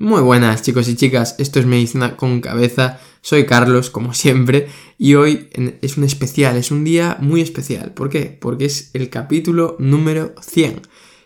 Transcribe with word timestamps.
Muy 0.00 0.22
buenas 0.22 0.62
chicos 0.62 0.88
y 0.88 0.96
chicas, 0.96 1.34
esto 1.36 1.60
es 1.60 1.66
Medicina 1.66 2.16
con 2.16 2.40
Cabeza, 2.40 2.98
soy 3.20 3.44
Carlos 3.44 3.90
como 3.90 4.14
siempre 4.14 4.66
y 4.96 5.14
hoy 5.14 5.50
es 5.82 5.98
un 5.98 6.04
especial, 6.04 6.56
es 6.56 6.70
un 6.70 6.84
día 6.84 7.18
muy 7.20 7.42
especial. 7.42 7.92
¿Por 7.92 8.08
qué? 8.08 8.38
Porque 8.40 8.64
es 8.64 8.88
el 8.94 9.10
capítulo 9.10 9.76
número 9.78 10.34
100 10.40 10.80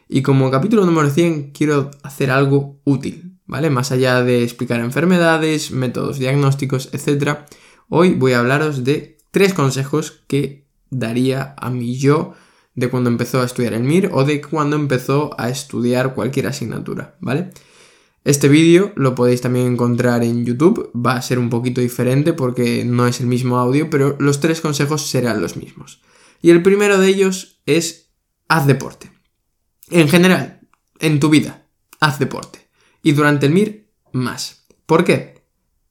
y 0.09 0.23
como 0.23 0.51
capítulo 0.51 0.85
número 0.87 1.09
100 1.09 1.53
quiero 1.53 1.93
hacer 2.03 2.33
algo 2.33 2.81
útil, 2.83 3.39
¿vale? 3.47 3.71
Más 3.71 3.93
allá 3.93 4.25
de 4.25 4.43
explicar 4.43 4.81
enfermedades, 4.81 5.71
métodos 5.71 6.19
diagnósticos, 6.19 6.91
etc. 6.93 7.43
Hoy 7.89 8.15
voy 8.15 8.33
a 8.33 8.41
hablaros 8.41 8.83
de 8.83 9.19
tres 9.31 9.55
consejos 9.55 10.25
que 10.27 10.67
daría 10.91 11.55
a 11.59 11.71
mi 11.71 11.97
yo 11.97 12.35
de 12.75 12.91
cuando 12.91 13.09
empezó 13.09 13.41
a 13.41 13.47
estudiar 13.47 13.75
el 13.75 13.85
MIR 13.85 14.11
o 14.13 14.25
de 14.25 14.41
cuando 14.41 14.75
empezó 14.75 15.31
a 15.39 15.49
estudiar 15.49 16.17
cualquier 16.17 16.49
asignatura, 16.49 17.15
¿vale? 17.21 17.53
Este 18.25 18.49
vídeo 18.49 18.93
lo 18.97 19.15
podéis 19.15 19.43
también 19.43 19.67
encontrar 19.67 20.25
en 20.25 20.47
YouTube, 20.47 20.91
va 20.95 21.13
a 21.13 21.23
ser 21.23 21.39
un 21.39 21.51
poquito 21.51 21.83
diferente 21.83 22.33
porque 22.33 22.83
no 22.85 23.07
es 23.07 23.21
el 23.21 23.27
mismo 23.27 23.59
audio, 23.59 23.91
pero 23.91 24.17
los 24.19 24.41
tres 24.41 24.63
consejos 24.63 25.07
serán 25.07 25.43
los 25.43 25.57
mismos. 25.57 26.01
Y 26.41 26.51
el 26.51 26.63
primero 26.63 26.99
de 26.99 27.09
ellos 27.09 27.61
es 27.67 28.11
haz 28.49 28.67
deporte. 28.67 29.13
En 29.91 30.09
general, 30.09 30.61
en 31.01 31.21
tu 31.21 31.29
vida, 31.29 31.67
haz 32.01 32.19
deporte. 32.19 32.71
Y 33.03 33.13
durante 33.13 33.45
el 33.45 33.53
MIR, 33.53 33.91
más. 34.13 34.67
¿Por 34.87 35.05
qué? 35.05 35.45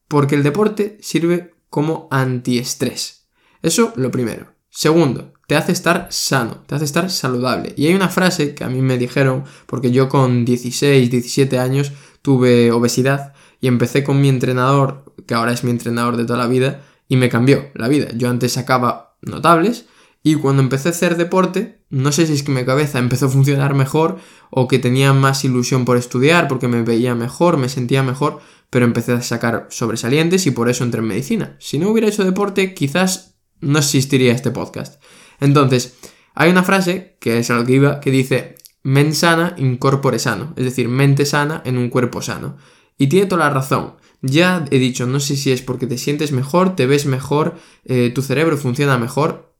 Porque 0.07 0.33
el 0.33 0.41
deporte 0.41 0.97
sirve 1.01 1.53
como 1.69 2.07
antiestrés. 2.09 3.27
Eso 3.61 3.93
lo 3.95 4.09
primero. 4.09 4.53
Segundo, 4.69 5.33
te 5.45 5.55
hace 5.55 5.71
estar 5.71 6.07
sano, 6.09 6.63
te 6.65 6.73
hace 6.73 6.85
estar 6.85 7.09
saludable. 7.11 7.73
Y 7.77 7.85
hay 7.85 7.93
una 7.93 8.09
frase 8.09 8.55
que 8.55 8.63
a 8.63 8.69
mí 8.69 8.81
me 8.81 8.97
dijeron, 8.97 9.43
porque 9.67 9.91
yo 9.91 10.09
con 10.09 10.45
16, 10.45 11.11
17 11.11 11.59
años 11.59 11.91
tuve 12.23 12.71
obesidad 12.71 13.33
y 13.61 13.67
empecé 13.67 14.03
con 14.03 14.19
mi 14.19 14.29
entrenador, 14.29 15.13
que 15.27 15.35
ahora 15.35 15.53
es 15.53 15.63
mi 15.63 15.69
entrenador 15.69 16.17
de 16.17 16.25
toda 16.25 16.39
la 16.39 16.47
vida, 16.47 16.81
y 17.07 17.17
me 17.17 17.29
cambió 17.29 17.69
la 17.75 17.87
vida. 17.87 18.07
Yo 18.15 18.29
antes 18.29 18.53
sacaba 18.53 19.17
notables 19.21 19.85
y 20.23 20.35
cuando 20.35 20.63
empecé 20.63 20.87
a 20.87 20.91
hacer 20.91 21.17
deporte, 21.17 21.83
no 21.89 22.11
sé 22.11 22.25
si 22.25 22.33
es 22.33 22.43
que 22.43 22.51
mi 22.51 22.65
cabeza 22.65 22.97
empezó 22.97 23.27
a 23.27 23.29
funcionar 23.29 23.75
mejor 23.75 24.17
o 24.49 24.67
que 24.67 24.79
tenía 24.79 25.13
más 25.13 25.43
ilusión 25.43 25.85
por 25.85 25.97
estudiar, 25.97 26.47
porque 26.47 26.67
me 26.67 26.81
veía 26.81 27.13
mejor, 27.13 27.57
me 27.57 27.69
sentía 27.69 28.01
mejor, 28.03 28.39
pero 28.69 28.85
empecé 28.85 29.11
a 29.11 29.21
sacar 29.21 29.67
sobresalientes 29.69 30.47
y 30.47 30.51
por 30.51 30.69
eso 30.69 30.83
entré 30.83 31.01
en 31.01 31.07
medicina. 31.07 31.57
Si 31.59 31.77
no 31.77 31.89
hubiera 31.89 32.07
hecho 32.07 32.23
deporte, 32.23 32.73
quizás 32.73 33.35
no 33.59 33.79
existiría 33.79 34.31
este 34.31 34.49
podcast. 34.49 35.01
Entonces, 35.39 35.95
hay 36.33 36.49
una 36.49 36.63
frase, 36.63 37.17
que 37.19 37.37
es 37.37 37.51
a 37.51 37.55
lo 37.55 37.65
que 37.65 37.73
iba, 37.73 37.99
que 37.99 38.09
dice, 38.09 38.55
men 38.83 39.15
sana 39.15 39.55
in 39.57 39.77
corpore 39.77 40.19
sano, 40.19 40.53
es 40.55 40.65
decir, 40.65 40.89
mente 40.89 41.25
sana 41.25 41.61
en 41.65 41.77
un 41.77 41.89
cuerpo 41.89 42.21
sano. 42.21 42.57
Y 42.97 43.07
tiene 43.07 43.25
toda 43.25 43.45
la 43.45 43.53
razón. 43.53 43.95
Ya 44.21 44.65
he 44.71 44.79
dicho, 44.79 45.07
no 45.07 45.19
sé 45.19 45.35
si 45.35 45.51
es 45.51 45.61
porque 45.61 45.87
te 45.87 45.97
sientes 45.97 46.31
mejor, 46.31 46.75
te 46.75 46.85
ves 46.85 47.05
mejor, 47.05 47.55
eh, 47.85 48.11
tu 48.13 48.21
cerebro 48.21 48.57
funciona 48.57 48.97
mejor. 48.97 49.55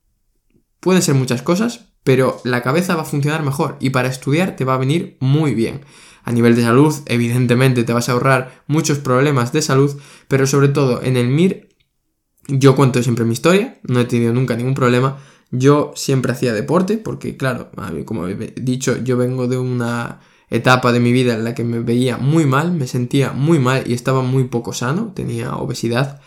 Pueden 0.80 1.02
ser 1.02 1.16
muchas 1.16 1.42
cosas, 1.42 1.94
pero 2.04 2.40
la 2.44 2.62
cabeza 2.62 2.96
va 2.96 3.02
a 3.02 3.06
funcionar 3.06 3.44
mejor 3.44 3.78
y 3.80 3.90
para 3.90 4.10
estudiar 4.10 4.56
te 4.56 4.66
va 4.66 4.76
a 4.76 4.78
venir 4.78 5.18
muy 5.20 5.56
bien. 5.56 5.82
A 6.24 6.32
nivel 6.32 6.56
de 6.56 6.62
salud, 6.62 6.94
evidentemente 7.06 7.84
te 7.84 7.94
vas 7.94 8.08
a 8.08 8.14
ahorrar 8.14 8.64
muchos 8.68 9.00
problemas 9.00 9.52
de 9.52 9.62
salud, 9.62 10.00
pero 10.28 10.48
sobre 10.48 10.70
todo 10.70 11.02
en 11.02 11.18
el 11.18 11.28
MIR, 11.28 11.70
yo 12.48 12.76
cuento 12.76 13.02
siempre 13.02 13.26
mi 13.26 13.34
historia, 13.34 13.80
no 13.84 14.00
he 14.00 14.06
tenido 14.06 14.34
nunca 14.34 14.56
ningún 14.56 14.74
problema, 14.74 15.18
yo 15.56 15.92
siempre 15.96 16.32
hacía 16.32 16.52
deporte, 16.52 16.98
porque 16.98 17.38
claro, 17.38 17.70
como 18.06 18.28
he 18.28 18.36
dicho, 18.60 18.98
yo 19.04 19.18
vengo 19.18 19.48
de 19.48 19.60
una 19.60 20.20
etapa 20.50 20.92
de 20.92 21.00
mi 21.00 21.12
vida 21.12 21.36
en 21.36 21.44
la 21.44 21.54
que 21.54 21.64
me 21.64 21.80
veía 21.80 22.18
muy 22.18 22.46
mal, 22.46 22.72
me 22.72 22.88
sentía 22.88 23.34
muy 23.34 23.60
mal 23.60 23.84
y 23.86 23.94
estaba 23.94 24.24
muy 24.24 24.46
poco 24.46 24.74
sano, 24.74 25.14
tenía 25.16 25.56
obesidad 25.56 26.22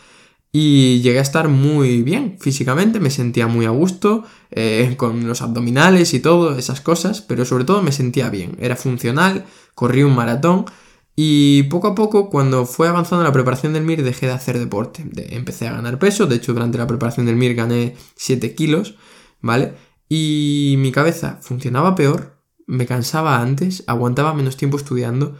y 0.52 1.00
llegué 1.00 1.18
a 1.18 1.22
estar 1.22 1.48
muy 1.48 2.02
bien 2.02 2.36
físicamente, 2.40 3.00
me 3.00 3.10
sentía 3.10 3.48
muy 3.48 3.66
a 3.66 3.70
gusto, 3.70 4.22
eh, 4.52 4.94
con 4.96 5.26
los 5.26 5.42
abdominales 5.42 6.14
y 6.14 6.20
todo, 6.20 6.56
esas 6.56 6.80
cosas, 6.80 7.20
pero 7.20 7.44
sobre 7.44 7.64
todo 7.64 7.82
me 7.82 7.92
sentía 7.92 8.30
bien, 8.30 8.56
era 8.60 8.76
funcional, 8.76 9.44
corrí 9.74 10.04
un 10.04 10.14
maratón 10.14 10.66
y 11.16 11.64
poco 11.64 11.88
a 11.88 11.94
poco, 11.94 12.28
cuando 12.28 12.66
fue 12.66 12.88
avanzando 12.88 13.24
la 13.24 13.32
preparación 13.32 13.72
del 13.72 13.84
MIR, 13.84 14.02
dejé 14.02 14.26
de 14.26 14.32
hacer 14.32 14.58
deporte. 14.58 15.04
empecé 15.30 15.66
a 15.66 15.72
ganar 15.72 15.98
peso, 15.98 16.26
de 16.26 16.36
hecho 16.36 16.52
durante 16.52 16.76
la 16.76 16.86
preparación 16.86 17.24
del 17.24 17.36
MIR 17.36 17.54
gané 17.54 17.96
7 18.16 18.54
kilos 18.54 18.96
¿vale? 19.40 19.74
Y 20.08 20.76
mi 20.78 20.92
cabeza 20.92 21.38
funcionaba 21.40 21.94
peor, 21.94 22.38
me 22.66 22.86
cansaba 22.86 23.40
antes, 23.40 23.84
aguantaba 23.86 24.34
menos 24.34 24.56
tiempo 24.56 24.76
estudiando 24.76 25.36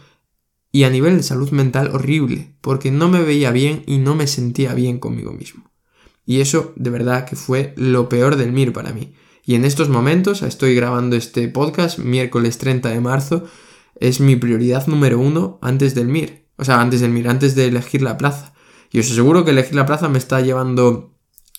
y 0.71 0.83
a 0.83 0.89
nivel 0.89 1.17
de 1.17 1.23
salud 1.23 1.51
mental 1.51 1.91
horrible, 1.93 2.55
porque 2.61 2.91
no 2.91 3.09
me 3.09 3.21
veía 3.21 3.51
bien 3.51 3.83
y 3.85 3.97
no 3.99 4.15
me 4.15 4.27
sentía 4.27 4.73
bien 4.73 4.99
conmigo 4.99 5.31
mismo. 5.31 5.71
Y 6.25 6.41
eso 6.41 6.73
de 6.75 6.89
verdad 6.89 7.25
que 7.25 7.35
fue 7.35 7.73
lo 7.77 8.09
peor 8.09 8.35
del 8.35 8.51
MIR 8.51 8.73
para 8.73 8.91
mí. 8.91 9.13
Y 9.45 9.55
en 9.55 9.63
estos 9.63 9.87
momentos, 9.87 10.41
estoy 10.41 10.75
grabando 10.75 11.15
este 11.15 11.47
podcast, 11.47 11.99
miércoles 11.99 12.57
30 12.57 12.89
de 12.89 12.99
marzo, 12.99 13.45
es 13.99 14.19
mi 14.19 14.35
prioridad 14.35 14.87
número 14.87 15.19
uno 15.19 15.59
antes 15.61 15.95
del 15.95 16.07
MIR. 16.07 16.47
O 16.57 16.65
sea, 16.65 16.81
antes 16.81 17.01
del 17.01 17.11
MIR, 17.11 17.29
antes 17.29 17.55
de 17.55 17.67
elegir 17.67 18.01
la 18.01 18.17
plaza. 18.17 18.53
Y 18.91 18.99
os 18.99 19.11
aseguro 19.11 19.45
que 19.45 19.51
elegir 19.51 19.75
la 19.75 19.85
plaza 19.85 20.09
me 20.09 20.17
está 20.17 20.41
llevando 20.41 21.13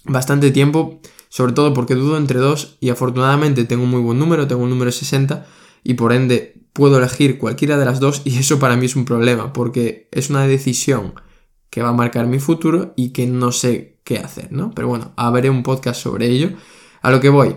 bastante 0.04 0.50
tiempo 0.50 1.00
sobre 1.28 1.52
todo 1.52 1.74
porque 1.74 1.94
dudo 1.94 2.16
entre 2.16 2.38
dos 2.38 2.76
y 2.80 2.88
afortunadamente 2.90 3.64
tengo 3.64 3.84
un 3.84 3.90
muy 3.90 4.00
buen 4.00 4.18
número, 4.18 4.46
tengo 4.46 4.62
un 4.62 4.70
número 4.70 4.90
60 4.90 5.46
y 5.84 5.94
por 5.94 6.12
ende 6.12 6.54
puedo 6.72 6.98
elegir 6.98 7.38
cualquiera 7.38 7.76
de 7.76 7.84
las 7.84 8.00
dos 8.00 8.22
y 8.24 8.38
eso 8.38 8.58
para 8.58 8.76
mí 8.76 8.86
es 8.86 8.96
un 8.96 9.04
problema 9.04 9.52
porque 9.52 10.08
es 10.10 10.30
una 10.30 10.46
decisión 10.46 11.14
que 11.70 11.82
va 11.82 11.90
a 11.90 11.94
marcar 11.94 12.26
mi 12.26 12.38
futuro 12.38 12.94
y 12.96 13.10
que 13.10 13.26
no 13.26 13.52
sé 13.52 13.98
qué 14.04 14.18
hacer, 14.18 14.52
¿no? 14.52 14.70
Pero 14.74 14.88
bueno, 14.88 15.12
haré 15.16 15.50
un 15.50 15.62
podcast 15.62 16.00
sobre 16.00 16.26
ello. 16.26 16.52
A 17.02 17.10
lo 17.10 17.20
que 17.20 17.28
voy. 17.28 17.56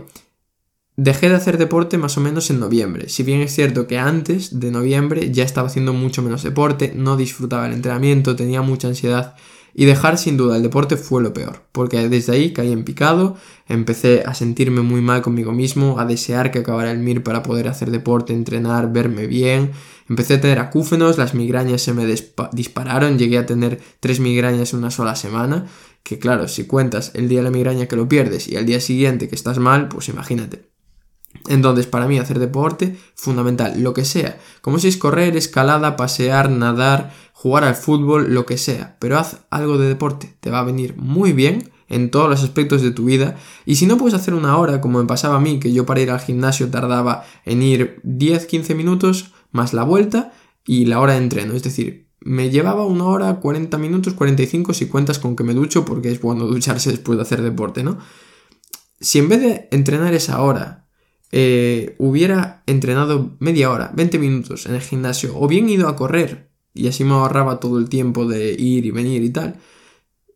Dejé 1.04 1.30
de 1.30 1.36
hacer 1.36 1.58
deporte 1.58 1.98
más 1.98 2.16
o 2.20 2.22
menos 2.22 2.52
en 2.52 2.60
noviembre. 2.60 3.10
Si 3.10 3.24
bien 3.24 3.42
es 3.42 3.56
cierto 3.56 3.88
que 3.88 3.98
antes 3.98 4.60
de 4.60 4.70
noviembre 4.70 5.32
ya 5.32 5.44
estaba 5.44 5.68
haciendo 5.68 5.94
mucho 5.94 6.22
menos 6.22 6.44
deporte, 6.44 6.94
no 6.96 7.18
disfrutaba 7.18 7.66
el 7.66 7.74
entrenamiento, 7.74 8.36
tenía 8.36 8.62
mucha 8.62 8.88
ansiedad 8.88 9.34
y 9.74 9.86
dejar 9.86 10.20
sin 10.20 10.38
duda 10.38 10.58
el 10.58 10.62
deporte 10.62 10.98
fue 10.98 11.24
lo 11.24 11.34
peor, 11.34 11.64
porque 11.72 12.08
desde 12.08 12.34
ahí 12.34 12.54
caí 12.54 12.72
en 12.72 12.84
picado, 12.84 13.36
empecé 13.68 14.22
a 14.28 14.36
sentirme 14.36 14.82
muy 14.82 15.02
mal 15.02 15.24
conmigo 15.24 15.54
mismo, 15.54 16.00
a 16.00 16.06
desear 16.06 16.52
que 16.52 16.60
acabara 16.60 16.92
el 16.92 17.00
MIR 17.00 17.24
para 17.24 17.42
poder 17.42 17.68
hacer 17.68 17.90
deporte, 17.90 18.34
entrenar, 18.34 18.94
verme 18.94 19.26
bien, 19.26 19.72
empecé 20.08 20.36
a 20.36 20.42
tener 20.42 20.60
acúfenos, 20.60 21.18
las 21.18 21.34
migrañas 21.34 21.82
se 21.82 21.94
me 21.94 22.06
dispararon, 22.52 23.18
llegué 23.18 23.40
a 23.40 23.48
tener 23.48 23.82
tres 24.02 24.20
migrañas 24.20 24.74
en 24.74 24.80
una 24.80 24.92
sola 24.92 25.16
semana, 25.16 25.66
que 26.04 26.20
claro, 26.20 26.48
si 26.48 26.66
cuentas 26.66 27.10
el 27.16 27.28
día 27.28 27.40
de 27.40 27.46
la 27.46 27.52
migraña 27.52 27.88
que 27.88 27.96
lo 27.96 28.08
pierdes 28.08 28.48
y 28.48 28.56
el 28.56 28.68
día 28.68 28.80
siguiente 28.80 29.28
que 29.30 29.36
estás 29.36 29.58
mal, 29.58 29.88
pues 29.88 30.08
imagínate. 30.08 30.71
Entonces, 31.48 31.88
para 31.88 32.08
mí 32.08 32.20
hacer 32.20 32.40
deporte, 32.40 32.98
fundamental, 33.16 33.82
lo 33.82 33.94
que 33.94 34.06
sea. 34.06 34.40
Como 34.62 34.80
si 34.80 34.88
es 34.88 34.98
correr, 34.98 35.36
escalada, 35.36 35.96
pasear, 35.96 36.50
nadar, 36.50 37.14
jugar 37.34 37.64
al 37.64 37.76
fútbol, 37.76 38.34
lo 38.34 38.46
que 38.46 38.58
sea. 38.58 38.98
Pero 39.00 39.18
haz 39.18 39.46
algo 39.50 39.78
de 39.78 39.88
deporte, 39.88 40.36
te 40.40 40.52
va 40.52 40.60
a 40.60 40.64
venir 40.64 40.96
muy 40.98 41.34
bien 41.34 41.72
en 41.88 42.10
todos 42.10 42.30
los 42.30 42.44
aspectos 42.44 42.82
de 42.82 42.92
tu 42.92 43.06
vida. 43.06 43.36
Y 43.66 43.76
si 43.76 43.86
no 43.86 43.98
puedes 43.98 44.14
hacer 44.14 44.34
una 44.34 44.58
hora, 44.58 44.80
como 44.80 45.00
me 45.00 45.08
pasaba 45.08 45.36
a 45.36 45.42
mí, 45.42 45.60
que 45.60 45.74
yo 45.74 45.86
para 45.86 46.00
ir 46.00 46.12
al 46.12 46.20
gimnasio 46.20 46.70
tardaba 46.70 47.26
en 47.46 47.62
ir 47.62 48.02
10-15 48.04 48.76
minutos, 48.76 49.34
más 49.52 49.74
la 49.74 49.84
vuelta 49.84 50.32
y 50.66 50.86
la 50.86 51.00
hora 51.00 51.14
de 51.14 51.20
entreno. 51.20 51.54
Es 51.54 51.64
decir, 51.64 52.08
me 52.22 52.50
llevaba 52.50 52.86
una 52.86 53.06
hora, 53.06 53.40
40 53.40 53.78
minutos, 53.78 54.14
45 54.14 54.74
si 54.74 54.86
cuentas 54.88 55.20
con 55.20 55.36
que 55.36 55.44
me 55.44 55.54
ducho, 55.54 55.84
porque 55.84 56.12
es 56.12 56.22
bueno 56.22 56.46
ducharse 56.46 56.92
después 56.92 57.18
de 57.18 57.24
hacer 57.24 57.42
deporte, 57.42 57.84
¿no? 57.84 57.98
Si 59.00 59.18
en 59.18 59.30
vez 59.30 59.42
de 59.42 59.68
entrenar 59.72 60.14
esa 60.14 60.42
hora 60.42 60.81
eh, 61.32 61.96
hubiera 61.98 62.64
entrenado 62.66 63.36
media 63.40 63.72
hora, 63.72 63.92
20 63.96 64.20
minutos 64.20 64.66
en 64.66 64.76
el 64.76 64.82
gimnasio, 64.82 65.34
o 65.38 65.48
bien 65.48 65.70
ido 65.70 65.88
a 65.88 65.96
correr, 65.96 66.50
y 66.74 66.88
así 66.88 67.04
me 67.04 67.14
ahorraba 67.14 67.60
todo 67.60 67.80
el 67.80 67.90
tiempo 67.90 68.26
de 68.26 68.54
ir 68.54 68.86
y 68.86 68.92
venir 68.92 69.24
y 69.24 69.30
tal, 69.30 69.56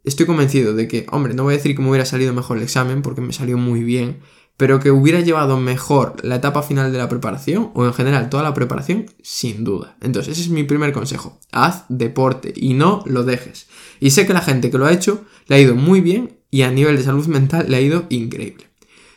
estoy 0.03 0.25
convencido 0.25 0.73
de 0.73 0.87
que, 0.87 1.05
hombre, 1.11 1.33
no 1.33 1.43
voy 1.43 1.53
a 1.53 1.57
decir 1.57 1.75
que 1.75 1.81
me 1.81 1.89
hubiera 1.89 2.05
salido 2.05 2.33
mejor 2.33 2.57
el 2.57 2.63
examen, 2.63 3.01
porque 3.01 3.21
me 3.21 3.33
salió 3.33 3.57
muy 3.57 3.83
bien, 3.83 4.19
pero 4.57 4.79
que 4.79 4.91
hubiera 4.91 5.19
llevado 5.19 5.59
mejor 5.59 6.15
la 6.23 6.35
etapa 6.35 6.63
final 6.63 6.91
de 6.91 6.97
la 6.97 7.09
preparación, 7.09 7.71
o 7.73 7.85
en 7.85 7.93
general 7.93 8.29
toda 8.29 8.43
la 8.43 8.53
preparación, 8.53 9.07
sin 9.21 9.63
duda. 9.63 9.97
Entonces, 10.01 10.33
ese 10.33 10.43
es 10.43 10.49
mi 10.49 10.63
primer 10.63 10.93
consejo. 10.93 11.39
Haz 11.51 11.83
deporte 11.89 12.53
y 12.55 12.73
no 12.73 13.03
lo 13.05 13.23
dejes. 13.23 13.67
Y 13.99 14.11
sé 14.11 14.25
que 14.25 14.33
la 14.33 14.41
gente 14.41 14.71
que 14.71 14.77
lo 14.77 14.85
ha 14.85 14.93
hecho 14.93 15.25
le 15.47 15.55
ha 15.55 15.59
ido 15.59 15.75
muy 15.75 15.99
bien 15.99 16.39
y 16.51 16.61
a 16.61 16.71
nivel 16.71 16.95
de 16.95 17.03
salud 17.03 17.27
mental 17.27 17.65
le 17.67 17.75
ha 17.75 17.81
ido 17.81 18.05
increíble. 18.09 18.69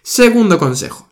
Segundo 0.02 0.58
consejo. 0.58 1.07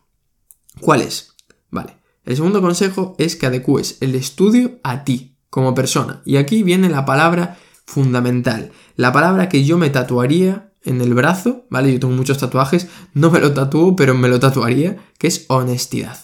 ¿Cuál 0.81 1.03
es? 1.03 1.35
Vale. 1.71 1.97
El 2.25 2.37
segundo 2.37 2.61
consejo 2.61 3.15
es 3.19 3.37
que 3.37 3.47
adecues 3.47 3.99
el 4.01 4.15
estudio 4.15 4.79
a 4.83 5.05
ti, 5.05 5.37
como 5.49 5.75
persona. 5.75 6.23
Y 6.25 6.37
aquí 6.37 6.63
viene 6.63 6.89
la 6.89 7.05
palabra 7.05 7.59
fundamental. 7.87 8.73
La 8.97 9.13
palabra 9.13 9.49
que 9.49 9.65
yo 9.65 9.79
me 9.79 9.91
tatuaría 9.91 10.73
en 10.85 11.01
el 11.01 11.15
brazo, 11.15 11.67
¿vale? 11.71 11.93
Yo 11.93 12.01
tengo 12.01 12.15
muchos 12.15 12.39
tatuajes, 12.39 12.89
no 13.15 13.31
me 13.31 13.41
lo 13.41 13.53
tatúo, 13.53 13.97
pero 13.97 14.15
me 14.15 14.29
lo 14.29 14.41
tatuaría, 14.41 14.97
que 15.19 15.27
es 15.29 15.47
honestidad. 15.49 16.19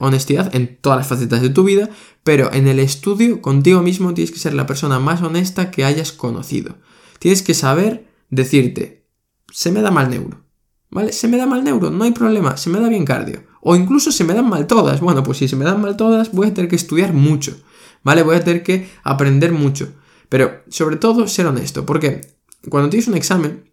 honestidad 0.00 0.54
en 0.54 0.78
todas 0.80 0.98
las 0.98 1.08
facetas 1.08 1.42
de 1.42 1.50
tu 1.50 1.64
vida, 1.64 1.90
pero 2.22 2.52
en 2.52 2.68
el 2.68 2.78
estudio 2.78 3.42
contigo 3.42 3.82
mismo 3.82 4.14
tienes 4.14 4.30
que 4.30 4.38
ser 4.38 4.54
la 4.54 4.66
persona 4.66 5.00
más 5.00 5.22
honesta 5.22 5.70
que 5.70 5.84
hayas 5.84 6.12
conocido. 6.12 6.76
Tienes 7.18 7.42
que 7.42 7.54
saber 7.54 8.08
decirte, 8.30 9.06
se 9.50 9.72
me 9.72 9.82
da 9.82 9.90
mal 9.90 10.08
neuro, 10.08 10.44
¿vale? 10.90 11.12
Se 11.12 11.28
me 11.28 11.36
da 11.36 11.46
mal 11.46 11.64
neuro, 11.64 11.90
no 11.90 12.04
hay 12.04 12.12
problema, 12.12 12.56
se 12.56 12.70
me 12.70 12.80
da 12.80 12.88
bien 12.88 13.04
cardio. 13.04 13.44
O 13.60 13.76
incluso 13.76 14.12
se 14.12 14.24
me 14.24 14.34
dan 14.34 14.48
mal 14.48 14.66
todas. 14.66 15.00
Bueno, 15.00 15.22
pues 15.22 15.38
si 15.38 15.48
se 15.48 15.56
me 15.56 15.64
dan 15.64 15.80
mal 15.80 15.96
todas, 15.96 16.32
voy 16.32 16.48
a 16.48 16.54
tener 16.54 16.70
que 16.70 16.76
estudiar 16.76 17.12
mucho, 17.12 17.60
¿vale? 18.02 18.22
Voy 18.22 18.36
a 18.36 18.44
tener 18.44 18.62
que 18.62 18.88
aprender 19.02 19.52
mucho. 19.52 19.92
Pero 20.28 20.62
sobre 20.68 20.96
todo 20.96 21.26
ser 21.26 21.46
honesto, 21.46 21.86
porque 21.86 22.20
cuando 22.68 22.90
tienes 22.90 23.08
un 23.08 23.14
examen, 23.14 23.64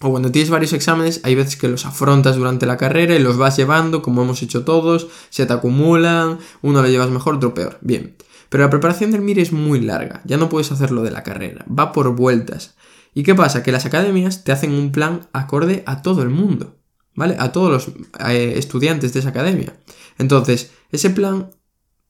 o 0.00 0.10
cuando 0.10 0.32
tienes 0.32 0.50
varios 0.50 0.72
exámenes, 0.72 1.20
hay 1.22 1.34
veces 1.34 1.56
que 1.56 1.68
los 1.68 1.86
afrontas 1.86 2.36
durante 2.36 2.66
la 2.66 2.76
carrera 2.76 3.14
y 3.14 3.20
los 3.20 3.36
vas 3.36 3.56
llevando, 3.56 4.02
como 4.02 4.22
hemos 4.22 4.42
hecho 4.42 4.64
todos, 4.64 5.06
se 5.30 5.46
te 5.46 5.52
acumulan, 5.52 6.38
uno 6.60 6.82
lo 6.82 6.88
llevas 6.88 7.10
mejor, 7.10 7.36
otro 7.36 7.54
peor. 7.54 7.78
Bien. 7.80 8.16
Pero 8.48 8.64
la 8.64 8.70
preparación 8.70 9.12
del 9.12 9.22
MIR 9.22 9.38
es 9.38 9.52
muy 9.52 9.80
larga, 9.80 10.20
ya 10.24 10.36
no 10.36 10.48
puedes 10.48 10.72
hacerlo 10.72 11.02
de 11.02 11.10
la 11.10 11.22
carrera, 11.22 11.64
va 11.66 11.92
por 11.92 12.14
vueltas. 12.14 12.74
¿Y 13.14 13.22
qué 13.22 13.34
pasa? 13.34 13.62
Que 13.62 13.72
las 13.72 13.86
academias 13.86 14.44
te 14.44 14.52
hacen 14.52 14.72
un 14.72 14.92
plan 14.92 15.28
acorde 15.32 15.82
a 15.86 16.02
todo 16.02 16.22
el 16.22 16.30
mundo, 16.30 16.78
¿vale? 17.14 17.36
A 17.38 17.52
todos 17.52 17.70
los 17.70 17.88
eh, 18.28 18.54
estudiantes 18.56 19.12
de 19.12 19.20
esa 19.20 19.30
academia. 19.30 19.76
Entonces, 20.18 20.72
ese 20.90 21.10
plan 21.10 21.50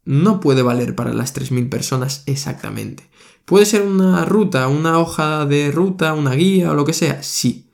no 0.04 0.40
puede 0.40 0.62
valer 0.62 0.94
para 0.94 1.12
las 1.12 1.34
3.000 1.34 1.68
personas 1.68 2.22
exactamente. 2.26 3.10
¿Puede 3.44 3.66
ser 3.66 3.82
una 3.82 4.24
ruta, 4.24 4.68
una 4.68 4.98
hoja 4.98 5.46
de 5.46 5.70
ruta, 5.72 6.14
una 6.14 6.34
guía 6.34 6.70
o 6.70 6.74
lo 6.74 6.84
que 6.84 6.92
sea? 6.92 7.22
Sí. 7.22 7.70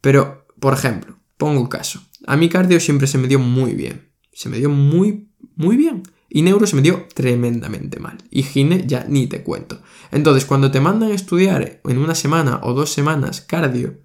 Pero, 0.00 0.46
por 0.58 0.72
ejemplo, 0.74 1.18
pongo 1.36 1.60
un 1.60 1.68
caso. 1.68 2.02
A 2.26 2.36
mi 2.36 2.48
cardio 2.48 2.80
siempre 2.80 3.06
se 3.06 3.18
me 3.18 3.28
dio 3.28 3.38
muy 3.38 3.74
bien. 3.74 4.10
Se 4.32 4.48
me 4.48 4.58
dio 4.58 4.70
muy, 4.70 5.30
muy 5.56 5.76
bien. 5.76 6.02
Y 6.30 6.42
neuro 6.42 6.66
se 6.66 6.76
me 6.76 6.82
dio 6.82 7.08
tremendamente 7.12 7.98
mal. 7.98 8.18
Y 8.30 8.44
gine 8.44 8.84
ya 8.86 9.04
ni 9.08 9.26
te 9.26 9.42
cuento. 9.42 9.82
Entonces, 10.12 10.44
cuando 10.44 10.70
te 10.70 10.80
mandan 10.80 11.10
a 11.10 11.14
estudiar 11.14 11.80
en 11.84 11.98
una 11.98 12.14
semana 12.14 12.60
o 12.62 12.72
dos 12.72 12.92
semanas 12.92 13.40
cardio, 13.40 13.98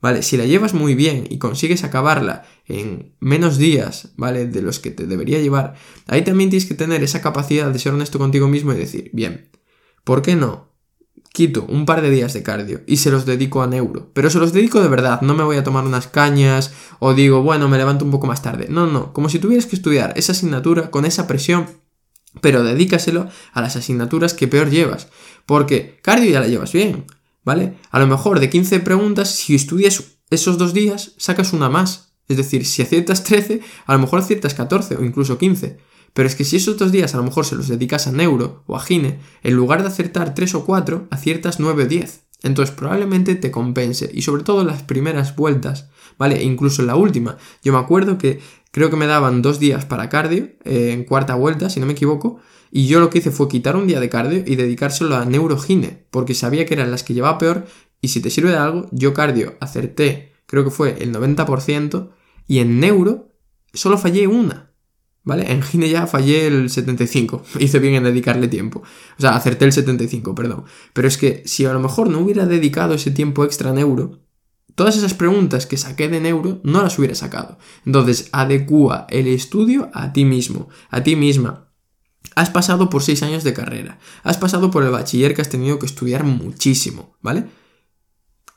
¿vale? 0.00 0.22
Si 0.22 0.38
la 0.38 0.46
llevas 0.46 0.72
muy 0.72 0.94
bien 0.94 1.26
y 1.28 1.38
consigues 1.38 1.84
acabarla 1.84 2.44
en 2.66 3.14
menos 3.20 3.58
días, 3.58 4.12
¿vale? 4.16 4.46
De 4.46 4.62
los 4.62 4.80
que 4.80 4.90
te 4.90 5.06
debería 5.06 5.40
llevar, 5.40 5.74
ahí 6.06 6.22
también 6.22 6.48
tienes 6.48 6.66
que 6.66 6.74
tener 6.74 7.02
esa 7.02 7.20
capacidad 7.20 7.70
de 7.70 7.78
ser 7.78 7.92
honesto 7.92 8.18
contigo 8.18 8.48
mismo 8.48 8.72
y 8.72 8.76
decir, 8.76 9.10
bien, 9.12 9.50
¿por 10.04 10.22
qué 10.22 10.36
no 10.36 10.68
quito 11.32 11.64
un 11.68 11.86
par 11.86 12.02
de 12.02 12.10
días 12.10 12.32
de 12.32 12.42
cardio 12.42 12.80
y 12.86 12.98
se 12.98 13.10
los 13.10 13.26
dedico 13.26 13.62
a 13.62 13.66
neuro. 13.66 14.10
Pero 14.12 14.30
se 14.30 14.38
los 14.38 14.52
dedico 14.52 14.80
de 14.80 14.88
verdad, 14.88 15.20
no 15.20 15.34
me 15.34 15.44
voy 15.44 15.56
a 15.56 15.64
tomar 15.64 15.84
unas 15.84 16.08
cañas 16.08 16.72
o 16.98 17.14
digo, 17.14 17.42
bueno, 17.42 17.68
me 17.68 17.78
levanto 17.78 18.04
un 18.04 18.10
poco 18.10 18.26
más 18.26 18.42
tarde. 18.42 18.66
No, 18.68 18.86
no, 18.86 19.12
como 19.12 19.28
si 19.28 19.38
tuvieras 19.38 19.66
que 19.66 19.76
estudiar 19.76 20.12
esa 20.16 20.32
asignatura 20.32 20.90
con 20.90 21.04
esa 21.04 21.26
presión, 21.26 21.66
pero 22.40 22.62
dedícaselo 22.62 23.28
a 23.52 23.60
las 23.60 23.76
asignaturas 23.76 24.34
que 24.34 24.48
peor 24.48 24.70
llevas. 24.70 25.08
Porque 25.46 25.98
cardio 26.02 26.30
ya 26.30 26.40
la 26.40 26.48
llevas 26.48 26.72
bien, 26.72 27.06
¿vale? 27.44 27.78
A 27.90 27.98
lo 27.98 28.06
mejor 28.06 28.40
de 28.40 28.50
15 28.50 28.80
preguntas, 28.80 29.30
si 29.34 29.54
estudias 29.54 30.02
esos 30.30 30.58
dos 30.58 30.74
días, 30.74 31.12
sacas 31.16 31.52
una 31.52 31.68
más. 31.68 32.12
Es 32.28 32.36
decir, 32.36 32.66
si 32.66 32.82
aciertas 32.82 33.24
13, 33.24 33.60
a 33.86 33.92
lo 33.94 33.98
mejor 34.00 34.20
aciertas 34.20 34.54
14 34.54 34.96
o 34.96 35.04
incluso 35.04 35.38
15. 35.38 35.78
Pero 36.12 36.28
es 36.28 36.34
que 36.34 36.44
si 36.44 36.56
esos 36.56 36.76
dos 36.76 36.92
días 36.92 37.14
a 37.14 37.18
lo 37.18 37.24
mejor 37.24 37.44
se 37.44 37.56
los 37.56 37.68
dedicas 37.68 38.06
a 38.06 38.12
neuro 38.12 38.64
o 38.66 38.76
a 38.76 38.80
gine, 38.80 39.18
en 39.42 39.54
lugar 39.54 39.82
de 39.82 39.88
acertar 39.88 40.34
3 40.34 40.54
o 40.54 40.64
4, 40.64 41.08
aciertas 41.10 41.60
9 41.60 41.84
o 41.84 41.86
10. 41.86 42.24
Entonces 42.42 42.74
probablemente 42.74 43.34
te 43.34 43.50
compense. 43.50 44.10
Y 44.12 44.22
sobre 44.22 44.42
todo 44.42 44.64
las 44.64 44.82
primeras 44.82 45.34
vueltas, 45.36 45.88
¿vale? 46.18 46.36
E 46.36 46.44
incluso 46.44 46.82
en 46.82 46.88
la 46.88 46.96
última. 46.96 47.36
Yo 47.62 47.72
me 47.72 47.78
acuerdo 47.78 48.18
que 48.18 48.40
creo 48.70 48.90
que 48.90 48.96
me 48.96 49.06
daban 49.06 49.42
dos 49.42 49.58
días 49.58 49.84
para 49.84 50.08
cardio, 50.08 50.50
eh, 50.64 50.92
en 50.92 51.04
cuarta 51.04 51.34
vuelta, 51.34 51.70
si 51.70 51.80
no 51.80 51.86
me 51.86 51.92
equivoco. 51.92 52.38
Y 52.70 52.86
yo 52.86 53.00
lo 53.00 53.10
que 53.10 53.18
hice 53.18 53.30
fue 53.30 53.48
quitar 53.48 53.76
un 53.76 53.86
día 53.86 54.00
de 54.00 54.08
cardio 54.08 54.42
y 54.46 54.56
dedicárselo 54.56 55.16
a 55.16 55.24
neurogine, 55.24 56.06
porque 56.10 56.34
sabía 56.34 56.66
que 56.66 56.74
eran 56.74 56.90
las 56.90 57.02
que 57.02 57.14
llevaba 57.14 57.38
peor. 57.38 57.66
Y 58.00 58.08
si 58.08 58.20
te 58.20 58.30
sirve 58.30 58.50
de 58.50 58.58
algo, 58.58 58.88
yo 58.92 59.14
cardio 59.14 59.56
acerté, 59.60 60.32
creo 60.46 60.64
que 60.64 60.70
fue 60.70 61.02
el 61.02 61.12
90%, 61.12 62.10
y 62.46 62.58
en 62.60 62.78
neuro 62.78 63.32
solo 63.72 63.98
fallé 63.98 64.26
una. 64.26 64.67
¿Vale? 65.28 65.52
En 65.52 65.60
Gine 65.60 65.90
ya 65.90 66.06
fallé 66.06 66.46
el 66.46 66.70
75. 66.70 67.42
Hice 67.60 67.78
bien 67.80 67.96
en 67.96 68.04
dedicarle 68.04 68.48
tiempo. 68.48 68.82
O 69.18 69.20
sea, 69.20 69.36
acerté 69.36 69.66
el 69.66 69.74
75, 69.74 70.34
perdón. 70.34 70.64
Pero 70.94 71.06
es 71.06 71.18
que 71.18 71.42
si 71.44 71.66
a 71.66 71.72
lo 71.74 71.80
mejor 71.80 72.08
no 72.08 72.20
hubiera 72.20 72.46
dedicado 72.46 72.94
ese 72.94 73.10
tiempo 73.10 73.44
extra 73.44 73.68
a 73.68 73.74
neuro, 73.74 74.20
todas 74.74 74.96
esas 74.96 75.12
preguntas 75.12 75.66
que 75.66 75.76
saqué 75.76 76.08
de 76.08 76.20
neuro 76.20 76.62
no 76.64 76.82
las 76.82 76.98
hubiera 76.98 77.14
sacado. 77.14 77.58
Entonces, 77.84 78.30
adecúa 78.32 79.06
el 79.10 79.26
estudio 79.26 79.90
a 79.92 80.14
ti 80.14 80.24
mismo, 80.24 80.70
a 80.88 81.02
ti 81.02 81.14
misma. 81.14 81.74
Has 82.34 82.48
pasado 82.48 82.88
por 82.88 83.02
6 83.02 83.22
años 83.22 83.44
de 83.44 83.52
carrera. 83.52 83.98
Has 84.22 84.38
pasado 84.38 84.70
por 84.70 84.82
el 84.82 84.90
bachiller 84.90 85.34
que 85.34 85.42
has 85.42 85.50
tenido 85.50 85.78
que 85.78 85.84
estudiar 85.84 86.24
muchísimo, 86.24 87.18
¿vale? 87.20 87.44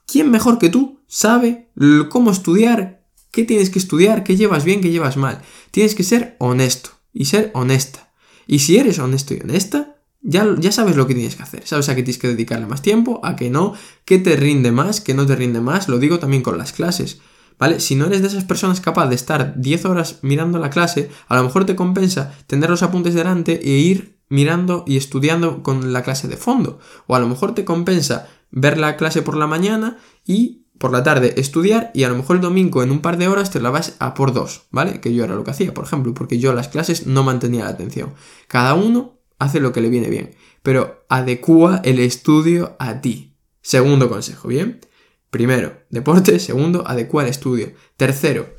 ¿Quién 0.07 0.31
mejor 0.31 0.57
que 0.57 0.69
tú 0.69 1.01
sabe 1.05 1.69
cómo 2.09 2.31
estudiar, 2.31 3.00
¿Qué 3.31 3.43
tienes 3.43 3.69
que 3.69 3.79
estudiar? 3.79 4.23
¿Qué 4.23 4.35
llevas 4.35 4.65
bien? 4.65 4.81
¿Qué 4.81 4.91
llevas 4.91 5.17
mal? 5.17 5.41
Tienes 5.71 5.95
que 5.95 6.03
ser 6.03 6.35
honesto 6.39 6.91
y 7.13 7.25
ser 7.25 7.51
honesta. 7.53 8.11
Y 8.45 8.59
si 8.59 8.77
eres 8.77 8.99
honesto 8.99 9.33
y 9.33 9.39
honesta, 9.39 9.95
ya, 10.21 10.55
ya, 10.59 10.71
sabes 10.71 10.95
lo 10.95 11.07
que 11.07 11.15
tienes 11.15 11.35
que 11.35 11.43
hacer. 11.43 11.65
Sabes 11.65 11.89
a 11.89 11.95
qué 11.95 12.03
tienes 12.03 12.21
que 12.21 12.27
dedicarle 12.27 12.67
más 12.67 12.81
tiempo, 12.81 13.21
a 13.23 13.35
qué 13.35 13.49
no, 13.49 13.73
qué 14.05 14.19
te 14.19 14.35
rinde 14.35 14.71
más, 14.71 15.01
qué 15.01 15.13
no 15.13 15.25
te 15.25 15.35
rinde 15.35 15.61
más. 15.61 15.87
Lo 15.87 15.97
digo 15.97 16.19
también 16.19 16.43
con 16.43 16.57
las 16.57 16.73
clases. 16.73 17.21
¿Vale? 17.57 17.79
Si 17.79 17.95
no 17.95 18.07
eres 18.07 18.21
de 18.21 18.27
esas 18.27 18.43
personas 18.43 18.81
capaz 18.81 19.07
de 19.07 19.15
estar 19.15 19.53
10 19.55 19.85
horas 19.85 20.19
mirando 20.23 20.57
la 20.59 20.69
clase, 20.69 21.09
a 21.27 21.35
lo 21.35 21.43
mejor 21.43 21.65
te 21.65 21.75
compensa 21.75 22.35
tener 22.47 22.69
los 22.69 22.83
apuntes 22.83 23.13
delante 23.13 23.61
e 23.63 23.77
ir 23.77 24.19
mirando 24.29 24.83
y 24.87 24.97
estudiando 24.97 25.61
con 25.61 25.93
la 25.93 26.03
clase 26.03 26.27
de 26.27 26.37
fondo. 26.37 26.79
O 27.07 27.15
a 27.15 27.19
lo 27.19 27.27
mejor 27.27 27.53
te 27.53 27.65
compensa 27.65 28.27
ver 28.49 28.77
la 28.77 28.97
clase 28.97 29.21
por 29.21 29.37
la 29.37 29.47
mañana 29.47 29.97
y 30.25 30.60
por 30.81 30.91
la 30.91 31.03
tarde 31.03 31.35
estudiar 31.37 31.91
y 31.93 32.03
a 32.03 32.09
lo 32.09 32.17
mejor 32.17 32.37
el 32.37 32.41
domingo 32.41 32.81
en 32.81 32.91
un 32.91 33.01
par 33.01 33.17
de 33.17 33.27
horas 33.27 33.51
te 33.51 33.61
la 33.61 33.69
vas 33.69 33.95
a 33.99 34.15
por 34.15 34.33
dos, 34.33 34.63
¿vale? 34.71 34.99
Que 34.99 35.13
yo 35.13 35.23
era 35.23 35.35
lo 35.35 35.43
que 35.43 35.51
hacía, 35.51 35.73
por 35.73 35.85
ejemplo, 35.85 36.13
porque 36.13 36.39
yo 36.39 36.51
las 36.53 36.67
clases 36.67 37.05
no 37.05 37.23
mantenía 37.23 37.65
la 37.65 37.69
atención. 37.69 38.15
Cada 38.47 38.73
uno 38.73 39.19
hace 39.37 39.59
lo 39.59 39.71
que 39.71 39.79
le 39.79 39.89
viene 39.89 40.09
bien, 40.09 40.35
pero 40.63 41.05
adecúa 41.07 41.81
el 41.85 41.99
estudio 41.99 42.75
a 42.79 42.99
ti. 42.99 43.37
Segundo 43.61 44.09
consejo, 44.09 44.47
¿bien? 44.47 44.81
Primero, 45.29 45.83
deporte. 45.91 46.39
Segundo, 46.39 46.83
adecua 46.85 47.23
el 47.23 47.29
estudio. 47.29 47.73
Tercero, 47.95 48.49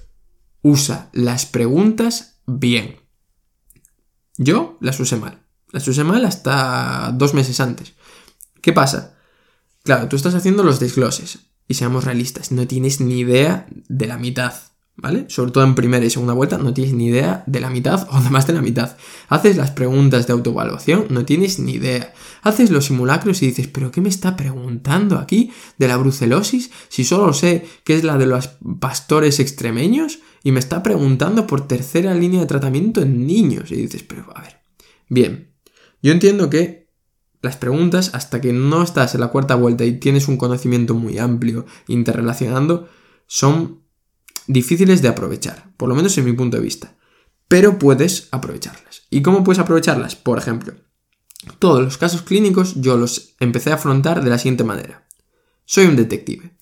usa 0.62 1.10
las 1.12 1.44
preguntas 1.44 2.40
bien. 2.46 2.96
Yo 4.38 4.78
las 4.80 4.98
usé 5.00 5.16
mal. 5.16 5.42
Las 5.72 5.86
usé 5.88 6.04
mal 6.04 6.24
hasta 6.24 7.10
dos 7.14 7.34
meses 7.34 7.58
antes. 7.58 7.94
¿Qué 8.60 8.72
pasa? 8.72 9.18
Claro, 9.82 10.06
tú 10.06 10.14
estás 10.14 10.36
haciendo 10.36 10.62
los 10.62 10.78
desgloses 10.78 11.51
y 11.68 11.74
seamos 11.74 12.04
realistas, 12.04 12.52
no 12.52 12.66
tienes 12.66 13.00
ni 13.00 13.20
idea 13.20 13.66
de 13.88 14.06
la 14.06 14.18
mitad, 14.18 14.54
¿vale? 14.96 15.26
Sobre 15.28 15.52
todo 15.52 15.64
en 15.64 15.74
primera 15.74 16.04
y 16.04 16.10
segunda 16.10 16.34
vuelta 16.34 16.58
no 16.58 16.74
tienes 16.74 16.94
ni 16.94 17.06
idea 17.06 17.44
de 17.46 17.60
la 17.60 17.70
mitad 17.70 18.06
o 18.12 18.20
de 18.20 18.30
más 18.30 18.46
de 18.46 18.52
la 18.52 18.62
mitad. 18.62 18.96
Haces 19.28 19.56
las 19.56 19.70
preguntas 19.70 20.26
de 20.26 20.32
autoevaluación, 20.32 21.06
no 21.10 21.24
tienes 21.24 21.58
ni 21.58 21.72
idea. 21.72 22.12
Haces 22.42 22.70
los 22.70 22.86
simulacros 22.86 23.42
y 23.42 23.46
dices, 23.46 23.68
¿pero 23.68 23.90
qué 23.90 24.00
me 24.00 24.08
está 24.08 24.36
preguntando 24.36 25.18
aquí 25.18 25.50
de 25.78 25.88
la 25.88 25.96
brucelosis? 25.96 26.70
Si 26.88 27.04
solo 27.04 27.32
sé 27.32 27.66
que 27.84 27.94
es 27.94 28.04
la 28.04 28.18
de 28.18 28.26
los 28.26 28.50
pastores 28.80 29.40
extremeños 29.40 30.20
y 30.42 30.52
me 30.52 30.60
está 30.60 30.82
preguntando 30.82 31.46
por 31.46 31.66
tercera 31.66 32.14
línea 32.14 32.40
de 32.40 32.46
tratamiento 32.46 33.00
en 33.00 33.26
niños. 33.26 33.70
Y 33.70 33.76
dices, 33.76 34.02
pero 34.02 34.26
a 34.34 34.42
ver. 34.42 34.60
Bien, 35.08 35.52
yo 36.02 36.10
entiendo 36.12 36.50
que 36.50 36.81
las 37.42 37.56
preguntas 37.56 38.10
hasta 38.14 38.40
que 38.40 38.52
no 38.52 38.82
estás 38.82 39.14
en 39.14 39.20
la 39.20 39.28
cuarta 39.28 39.56
vuelta 39.56 39.84
y 39.84 39.98
tienes 39.98 40.28
un 40.28 40.36
conocimiento 40.36 40.94
muy 40.94 41.18
amplio 41.18 41.66
interrelacionando, 41.88 42.88
son 43.26 43.82
difíciles 44.46 45.02
de 45.02 45.08
aprovechar, 45.08 45.72
por 45.76 45.88
lo 45.88 45.94
menos 45.94 46.16
en 46.16 46.24
mi 46.24 46.32
punto 46.32 46.56
de 46.56 46.62
vista. 46.62 46.96
Pero 47.48 47.78
puedes 47.78 48.28
aprovecharlas. 48.30 49.02
¿Y 49.10 49.22
cómo 49.22 49.44
puedes 49.44 49.58
aprovecharlas? 49.58 50.16
Por 50.16 50.38
ejemplo, 50.38 50.74
todos 51.58 51.82
los 51.82 51.98
casos 51.98 52.22
clínicos 52.22 52.80
yo 52.80 52.96
los 52.96 53.34
empecé 53.40 53.72
a 53.72 53.74
afrontar 53.74 54.22
de 54.22 54.30
la 54.30 54.38
siguiente 54.38 54.64
manera. 54.64 55.06
Soy 55.64 55.86
un 55.86 55.96
detective. 55.96 56.56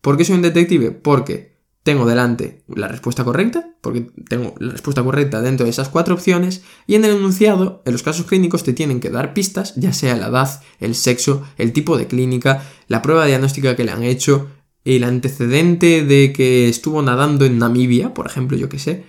¿Por 0.00 0.16
qué 0.16 0.24
soy 0.24 0.36
un 0.36 0.42
detective? 0.42 0.90
Porque 0.90 1.51
tengo 1.82 2.06
delante 2.06 2.62
la 2.68 2.88
respuesta 2.88 3.24
correcta, 3.24 3.74
porque 3.80 4.10
tengo 4.28 4.54
la 4.58 4.72
respuesta 4.72 5.02
correcta 5.02 5.40
dentro 5.40 5.64
de 5.64 5.70
esas 5.70 5.88
cuatro 5.88 6.14
opciones, 6.14 6.62
y 6.86 6.94
en 6.94 7.04
el 7.04 7.16
enunciado, 7.16 7.82
en 7.84 7.92
los 7.92 8.02
casos 8.02 8.26
clínicos, 8.26 8.62
te 8.62 8.72
tienen 8.72 9.00
que 9.00 9.10
dar 9.10 9.34
pistas, 9.34 9.74
ya 9.74 9.92
sea 9.92 10.16
la 10.16 10.28
edad, 10.28 10.62
el 10.78 10.94
sexo, 10.94 11.42
el 11.58 11.72
tipo 11.72 11.96
de 11.96 12.06
clínica, 12.06 12.62
la 12.86 13.02
prueba 13.02 13.26
diagnóstica 13.26 13.74
que 13.74 13.84
le 13.84 13.90
han 13.90 14.04
hecho, 14.04 14.48
el 14.84 15.04
antecedente 15.04 16.04
de 16.04 16.32
que 16.32 16.68
estuvo 16.68 17.02
nadando 17.02 17.44
en 17.44 17.58
Namibia, 17.58 18.14
por 18.14 18.26
ejemplo, 18.26 18.56
yo 18.56 18.68
que 18.68 18.78
sé. 18.78 19.04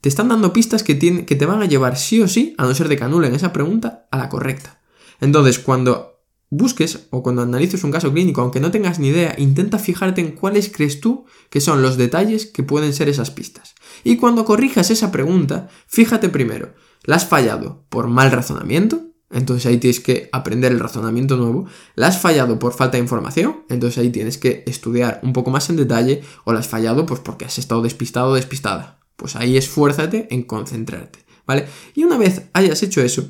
Te 0.00 0.08
están 0.08 0.28
dando 0.28 0.52
pistas 0.52 0.82
que, 0.82 0.98
que 0.98 1.36
te 1.36 1.46
van 1.46 1.62
a 1.62 1.66
llevar 1.66 1.96
sí 1.96 2.20
o 2.20 2.28
sí, 2.28 2.54
a 2.58 2.64
no 2.64 2.74
ser 2.74 2.88
de 2.88 2.96
que 2.96 3.04
anulen 3.04 3.34
esa 3.34 3.52
pregunta, 3.52 4.06
a 4.10 4.18
la 4.18 4.28
correcta. 4.28 4.80
Entonces, 5.20 5.58
cuando 5.58 6.17
busques 6.50 7.08
o 7.10 7.22
cuando 7.22 7.42
analices 7.42 7.84
un 7.84 7.90
caso 7.90 8.12
clínico, 8.12 8.40
aunque 8.40 8.60
no 8.60 8.70
tengas 8.70 8.98
ni 8.98 9.08
idea, 9.08 9.34
intenta 9.38 9.78
fijarte 9.78 10.20
en 10.20 10.32
cuáles 10.32 10.70
crees 10.70 11.00
tú 11.00 11.26
que 11.50 11.60
son 11.60 11.82
los 11.82 11.96
detalles 11.96 12.46
que 12.46 12.62
pueden 12.62 12.92
ser 12.92 13.08
esas 13.08 13.30
pistas. 13.30 13.74
Y 14.04 14.16
cuando 14.16 14.44
corrijas 14.44 14.90
esa 14.90 15.12
pregunta, 15.12 15.68
fíjate 15.86 16.28
primero, 16.28 16.74
la 17.04 17.16
has 17.16 17.26
fallado 17.26 17.84
por 17.88 18.08
mal 18.08 18.30
razonamiento, 18.30 19.08
entonces 19.30 19.66
ahí 19.66 19.76
tienes 19.78 20.00
que 20.00 20.30
aprender 20.32 20.72
el 20.72 20.80
razonamiento 20.80 21.36
nuevo. 21.36 21.66
La 21.94 22.06
has 22.06 22.20
fallado 22.20 22.58
por 22.58 22.72
falta 22.72 22.96
de 22.96 23.02
información, 23.02 23.64
entonces 23.68 23.98
ahí 23.98 24.10
tienes 24.10 24.38
que 24.38 24.64
estudiar 24.66 25.20
un 25.22 25.32
poco 25.32 25.50
más 25.50 25.68
en 25.68 25.76
detalle. 25.76 26.22
O 26.44 26.52
la 26.52 26.60
has 26.60 26.68
fallado 26.68 27.04
pues 27.04 27.20
porque 27.20 27.44
has 27.44 27.58
estado 27.58 27.82
despistado 27.82 28.30
o 28.30 28.34
despistada. 28.34 29.00
Pues 29.16 29.36
ahí 29.36 29.56
esfuérzate 29.56 30.28
en 30.30 30.44
concentrarte, 30.44 31.24
¿vale? 31.46 31.66
Y 31.94 32.04
una 32.04 32.16
vez 32.16 32.44
hayas 32.54 32.82
hecho 32.82 33.02
eso, 33.02 33.28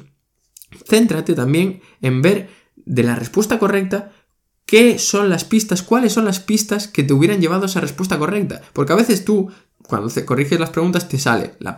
céntrate 0.87 1.34
también 1.34 1.80
en 2.00 2.22
ver 2.22 2.50
de 2.88 3.02
la 3.02 3.14
respuesta 3.14 3.59
correcta 3.59 4.12
qué 4.66 4.99
son 4.99 5.30
las 5.30 5.45
pistas, 5.45 5.83
cuáles 5.83 6.12
son 6.12 6.25
las 6.25 6.40
pistas 6.40 6.88
que 6.88 7.02
te 7.02 7.14
hubieran 7.14 7.40
llevado 7.40 7.62
a 7.62 7.66
esa 7.66 7.80
respuesta 7.80 8.18
correcta. 8.18 8.61
Porque 8.73 8.92
a 8.92 8.97
veces 8.97 9.25
tú 9.25 9.50
cuando 9.83 10.12
corriges 10.26 10.61
las 10.61 10.71
preguntas 10.71 11.09
te 11.09 11.18
sale 11.18 11.54
la, 11.61 11.75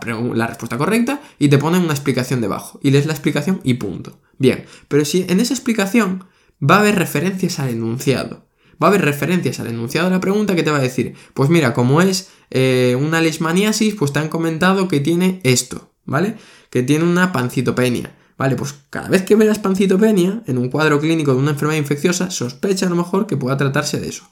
respuesta 0.47 0.77
correcta 0.77 1.21
y 1.39 1.47
te 1.47 1.57
ponen 1.57 1.83
una 1.83 1.93
explicación 1.93 2.41
debajo. 2.41 2.79
Y 2.83 2.91
lees 2.91 3.05
la 3.05 3.13
explicación 3.13 3.61
y 3.63 3.75
punto. 3.75 4.19
Bien, 4.37 4.65
pero 4.89 5.05
si 5.05 5.25
en 5.29 5.39
esa 5.39 5.53
explicación 5.53 6.25
va 6.61 6.75
a 6.75 6.79
haber 6.79 6.95
referencias 6.95 7.59
al 7.59 7.69
enunciado. 7.69 8.47
Va 8.81 8.87
a 8.87 8.89
haber 8.89 9.05
referencias 9.05 9.59
al 9.59 9.67
enunciado 9.67 10.09
de 10.09 10.15
la 10.15 10.21
pregunta 10.21 10.55
que 10.55 10.63
te 10.63 10.71
va 10.71 10.77
a 10.77 10.81
decir, 10.81 11.13
pues 11.33 11.49
mira, 11.49 11.73
como 11.73 12.01
es 12.01 12.29
eh, 12.49 12.97
una 12.99 13.21
leishmaniasis, 13.21 13.95
pues 13.95 14.11
te 14.11 14.19
han 14.19 14.27
comentado 14.27 14.87
que 14.87 14.99
tiene 14.99 15.39
esto, 15.43 15.93
¿vale? 16.03 16.35
Que 16.71 16.83
tiene 16.83 17.05
una 17.05 17.31
pancitopenia. 17.31 18.15
Vale, 18.41 18.55
pues 18.55 18.73
cada 18.89 19.07
vez 19.07 19.21
que 19.21 19.35
veas 19.35 19.59
pancitopenia 19.59 20.41
en 20.47 20.57
un 20.57 20.69
cuadro 20.69 20.99
clínico 20.99 21.31
de 21.31 21.37
una 21.37 21.51
enfermedad 21.51 21.77
infecciosa, 21.77 22.31
sospecha 22.31 22.87
a 22.87 22.89
lo 22.89 22.95
mejor 22.95 23.27
que 23.27 23.37
pueda 23.37 23.55
tratarse 23.55 23.99
de 23.99 24.09
eso. 24.09 24.27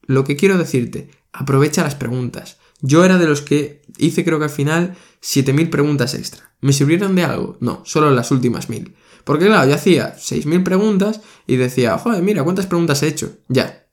Lo 0.00 0.24
que 0.24 0.34
quiero 0.34 0.56
decirte, 0.56 1.10
aprovecha 1.30 1.82
las 1.82 1.94
preguntas. 1.94 2.56
Yo 2.80 3.04
era 3.04 3.18
de 3.18 3.26
los 3.26 3.42
que 3.42 3.82
hice 3.98 4.24
creo 4.24 4.38
que 4.38 4.46
al 4.46 4.50
final 4.50 4.96
7.000 5.22 5.68
preguntas 5.68 6.14
extra. 6.14 6.54
¿Me 6.62 6.72
sirvieron 6.72 7.14
de 7.14 7.24
algo? 7.24 7.58
No, 7.60 7.82
solo 7.84 8.10
las 8.10 8.30
últimas 8.30 8.70
1.000. 8.70 8.94
Porque 9.24 9.44
claro, 9.44 9.68
yo 9.68 9.74
hacía 9.74 10.16
6.000 10.16 10.64
preguntas 10.64 11.20
y 11.46 11.56
decía, 11.56 11.98
joder, 11.98 12.22
mira, 12.22 12.42
¿cuántas 12.42 12.64
preguntas 12.64 13.02
he 13.02 13.08
hecho? 13.08 13.36
Ya. 13.48 13.88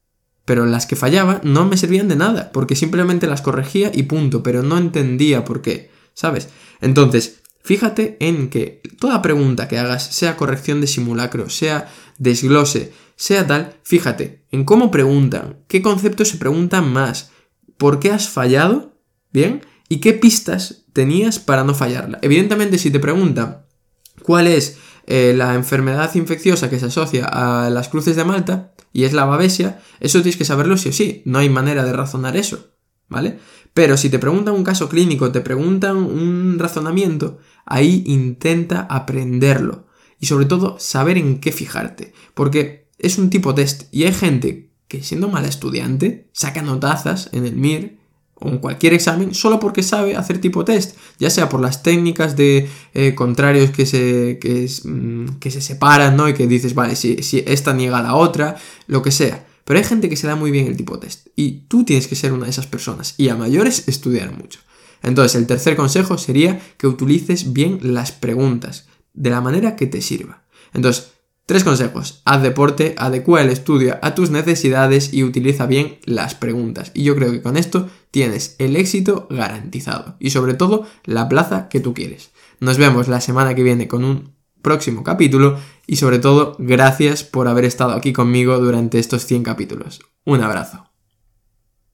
Pero 0.46 0.66
las 0.66 0.86
que 0.86 0.96
fallaba 0.96 1.42
no 1.44 1.66
me 1.66 1.76
servían 1.76 2.08
de 2.08 2.16
nada, 2.16 2.54
porque 2.54 2.78
simplemente 2.78 3.28
las 3.28 3.42
corregía 3.42 3.92
y 3.94 4.04
punto, 4.04 4.44
pero 4.44 4.64
no 4.64 4.78
entendía 4.78 5.44
por 5.44 5.62
qué, 5.62 5.92
¿sabes? 6.14 6.48
Entonces, 6.80 7.42
fíjate 7.68 8.16
en 8.22 8.50
que 8.50 8.82
toda 8.98 9.22
pregunta 9.22 9.68
que 9.68 9.78
hagas, 9.78 10.16
sea 10.16 10.38
corrección 10.38 10.80
de 10.80 10.88
simulacro, 10.88 11.50
sea 11.50 11.92
desglose, 12.18 12.94
sea 13.18 13.46
tal, 13.46 13.76
fíjate 13.84 14.46
en 14.52 14.64
cómo 14.64 14.90
preguntan, 14.90 15.66
qué 15.68 15.82
conceptos 15.82 16.30
se 16.30 16.38
preguntan 16.38 16.94
más, 16.94 17.32
por 17.76 18.00
qué 18.00 18.12
has 18.12 18.30
fallado, 18.30 18.94
¿bien? 19.34 19.66
Y 19.90 19.98
qué 19.98 20.14
pistas 20.14 20.86
tenías 20.94 21.40
para 21.40 21.66
no 21.66 21.76
fallarla. 21.76 22.20
Evidentemente, 22.22 22.78
si 22.78 22.90
te 22.90 23.02
preguntan 23.02 23.66
cuál 24.24 24.48
es 24.48 24.78
eh, 25.06 25.34
la 25.36 25.54
enfermedad 25.54 26.16
infecciosa 26.16 26.70
que 26.70 26.80
se 26.80 26.86
asocia 26.86 27.26
a 27.26 27.70
las 27.70 27.90
cruces 27.90 28.16
de 28.16 28.24
Malta, 28.24 28.74
y 28.94 29.04
es 29.04 29.12
la 29.12 29.26
babesia, 29.26 29.82
eso 30.00 30.22
tienes 30.22 30.38
que 30.38 30.46
saberlo 30.46 30.78
sí 30.78 30.88
o 30.88 30.94
sí, 30.94 31.22
no 31.26 31.40
hay 31.40 31.50
manera 31.50 31.84
de 31.84 31.92
razonar 31.92 32.38
eso, 32.38 32.72
¿vale? 33.10 33.40
Pero 33.78 33.96
si 33.96 34.10
te 34.10 34.18
preguntan 34.18 34.56
un 34.56 34.64
caso 34.64 34.90
clínico, 34.90 35.32
te 35.32 35.42
preguntan 35.42 35.98
un 35.98 36.58
razonamiento, 36.58 37.38
ahí 37.64 38.02
intenta 38.08 38.88
aprenderlo 38.90 39.86
y 40.20 40.26
sobre 40.26 40.48
todo 40.48 40.78
saber 40.80 41.20
en 41.20 41.40
qué 41.40 41.52
fijarte, 41.52 42.12
porque 42.34 42.88
es 42.98 43.20
un 43.20 43.30
tipo 43.30 43.54
test 43.54 43.84
y 43.94 44.06
hay 44.06 44.14
gente 44.14 44.72
que 44.88 45.04
siendo 45.04 45.30
mala 45.30 45.48
estudiante 45.48 46.28
saca 46.34 46.64
notazas 46.64 47.30
en 47.34 47.46
el 47.46 47.56
MIR 47.56 48.00
o 48.34 48.50
en 48.50 48.58
cualquier 48.58 48.96
examen 48.96 49.36
solo 49.36 49.60
porque 49.60 49.84
sabe 49.84 50.16
hacer 50.16 50.42
tipo 50.42 50.66
test, 50.66 50.98
ya 51.20 51.30
sea 51.30 51.48
por 51.48 51.62
las 51.62 51.84
técnicas 51.84 52.36
de 52.36 52.68
eh, 52.96 53.14
contrarios 53.14 53.70
que 53.70 53.86
se, 53.86 54.40
que, 54.42 54.68
mm, 54.86 55.38
que, 55.40 55.52
se 55.52 55.62
separan, 55.62 56.18
¿no? 56.18 56.28
Y 56.28 56.34
que 56.34 56.48
dices, 56.48 56.74
vale, 56.74 56.96
si, 56.96 57.22
si 57.22 57.44
esta 57.46 57.74
niega 57.74 58.00
a 58.00 58.02
la 58.02 58.16
otra, 58.16 58.56
lo 58.88 59.04
que 59.04 59.12
sea. 59.12 59.47
Pero 59.68 59.80
hay 59.80 59.84
gente 59.84 60.08
que 60.08 60.16
se 60.16 60.28
da 60.28 60.38
muy 60.38 60.50
bien 60.50 60.66
el 60.66 60.78
tipo 60.78 60.98
test 60.98 61.28
y 61.36 61.66
tú 61.68 61.84
tienes 61.84 62.08
que 62.08 62.16
ser 62.16 62.32
una 62.32 62.46
de 62.46 62.52
esas 62.52 62.68
personas 62.68 63.16
y 63.18 63.28
a 63.28 63.36
mayores 63.36 63.90
estudiar 63.90 64.32
mucho. 64.32 64.62
Entonces, 65.04 65.36
el 65.36 65.46
tercer 65.46 65.76
consejo 65.76 66.18
sería 66.18 66.62
que 66.78 66.88
utilices 66.88 67.52
bien 67.52 67.80
las 67.82 68.14
preguntas 68.14 68.88
de 69.14 69.30
la 69.30 69.42
manera 69.42 69.76
que 69.76 69.88
te 69.88 70.02
sirva. 70.02 70.46
Entonces, 70.74 71.10
Tres 71.48 71.64
consejos. 71.64 72.22
Haz 72.26 72.44
deporte, 72.44 72.94
adecua 72.98 73.42
el 73.42 73.50
estudio 73.50 74.00
a 74.02 74.14
tus 74.14 74.32
necesidades 74.32 75.14
y 75.14 75.24
utiliza 75.24 75.66
bien 75.66 75.98
las 76.04 76.36
preguntas. 76.36 76.92
Y 76.94 77.04
yo 77.04 77.16
creo 77.16 77.32
que 77.32 77.42
con 77.42 77.56
esto 77.56 77.90
tienes 78.12 78.58
el 78.60 78.76
éxito 78.76 79.28
garantizado. 79.30 80.18
Y 80.20 80.32
sobre 80.32 80.56
todo, 80.56 80.86
la 81.06 81.30
plaza 81.30 81.70
que 81.70 81.80
tú 81.80 81.94
quieres. 81.94 82.32
Nos 82.60 82.78
vemos 82.78 83.08
la 83.08 83.22
semana 83.22 83.56
que 83.56 83.64
viene 83.64 83.88
con 83.88 84.04
un 84.04 84.34
próximo 84.62 85.06
capítulo 85.06 85.58
y 85.88 85.96
sobre 85.96 86.20
todo, 86.20 86.56
gracias 86.60 87.24
por 87.24 87.48
haber 87.48 87.66
estado 87.66 87.94
aquí 87.94 88.14
conmigo 88.14 88.60
durante 88.60 89.00
estos 89.00 89.26
100 89.26 89.44
capítulos. 89.44 90.02
Un 90.26 90.44
abrazo. 90.44 90.87